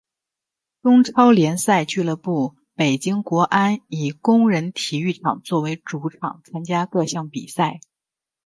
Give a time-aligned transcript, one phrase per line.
[0.81, 7.79] 中超联赛俱乐部北京国安以工人体育场作为主场参加各项比赛。